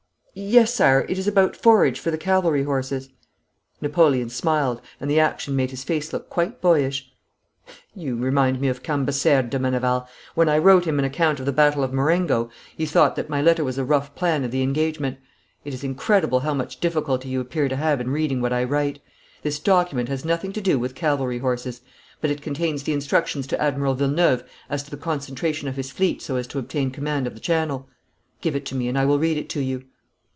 'Yes, 0.33 0.73
Sire, 0.73 1.05
it 1.09 1.19
is 1.19 1.27
about 1.27 1.57
forage 1.57 1.99
for 1.99 2.09
the 2.09 2.17
cavalry 2.17 2.63
horses.' 2.63 3.09
Napoleon 3.81 4.29
smiled, 4.29 4.79
and 5.01 5.11
the 5.11 5.19
action 5.19 5.57
made 5.57 5.71
his 5.71 5.83
face 5.83 6.13
look 6.13 6.29
quite 6.29 6.61
boyish. 6.61 7.11
'You 7.93 8.15
remind 8.15 8.61
me 8.61 8.69
of 8.69 8.81
Cambaceres, 8.81 9.49
de 9.49 9.59
Meneval. 9.59 10.07
When 10.33 10.47
I 10.47 10.57
wrote 10.57 10.85
him 10.85 10.99
an 10.99 11.05
account 11.05 11.41
of 11.41 11.45
the 11.45 11.51
battle 11.51 11.83
of 11.83 11.91
Marengo, 11.91 12.49
he 12.77 12.85
thought 12.85 13.17
that 13.17 13.27
my 13.29 13.41
letter 13.41 13.65
was 13.65 13.77
a 13.77 13.83
rough 13.83 14.15
plan 14.15 14.45
of 14.45 14.51
the 14.51 14.61
engagement. 14.61 15.17
It 15.65 15.73
is 15.73 15.83
incredible 15.83 16.39
how 16.39 16.53
much 16.53 16.79
difficulty 16.79 17.27
you 17.27 17.41
appear 17.41 17.67
to 17.67 17.75
have 17.75 17.99
in 17.99 18.11
reading 18.11 18.39
what 18.39 18.53
I 18.53 18.63
write. 18.63 18.99
This 19.41 19.59
document 19.59 20.07
has 20.07 20.23
nothing 20.23 20.53
to 20.53 20.61
do 20.61 20.79
with 20.79 20.95
cavalry 20.95 21.39
horses, 21.39 21.81
but 22.21 22.31
it 22.31 22.41
contains 22.41 22.83
the 22.83 22.93
instructions 22.93 23.45
to 23.47 23.61
Admiral 23.61 23.95
Villeneuve 23.95 24.45
as 24.69 24.81
to 24.83 24.91
the 24.91 24.97
concentration 24.97 25.67
of 25.67 25.75
his 25.75 25.91
fleet 25.91 26.21
so 26.21 26.37
as 26.37 26.47
to 26.47 26.57
obtain 26.57 26.89
command 26.89 27.27
of 27.27 27.33
the 27.33 27.41
Channel. 27.41 27.89
Give 28.39 28.55
it 28.55 28.65
to 28.67 28.75
me 28.75 28.87
and 28.87 28.97
I 28.97 29.03
will 29.03 29.19
read 29.19 29.37
it 29.37 29.49
to 29.49 29.59
you.' 29.59 29.83